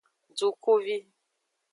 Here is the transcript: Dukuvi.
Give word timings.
Dukuvi. 0.37 0.97